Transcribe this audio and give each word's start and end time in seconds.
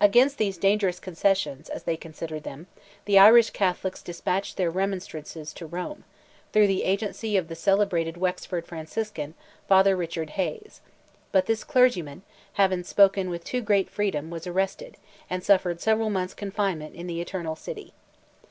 Against 0.00 0.38
these 0.38 0.56
dangerous 0.56 0.98
concessions, 0.98 1.68
as 1.68 1.82
they 1.82 1.94
considered 1.98 2.42
them, 2.42 2.68
the 3.04 3.18
Irish 3.18 3.50
Catholics 3.50 4.00
despatched 4.00 4.56
their 4.56 4.70
remonstrances 4.70 5.52
to 5.52 5.66
Rome, 5.66 6.04
through 6.54 6.68
the 6.68 6.84
agency 6.84 7.36
of 7.36 7.48
the 7.48 7.54
celebrated 7.54 8.16
Wexford 8.16 8.66
Franciscan, 8.66 9.34
Father 9.68 9.94
Richard 9.94 10.30
Hayes; 10.40 10.80
but 11.32 11.44
this 11.44 11.64
clergyman, 11.64 12.22
having 12.54 12.82
spoken 12.82 13.28
with 13.28 13.44
too 13.44 13.60
great 13.60 13.90
freedom, 13.90 14.30
was 14.30 14.46
arrested, 14.46 14.96
and 15.28 15.44
suffered 15.44 15.82
several 15.82 16.08
months' 16.08 16.32
confinement 16.32 16.94
in 16.94 17.06
the 17.06 17.20
Eternal 17.20 17.54
City. 17.54 17.92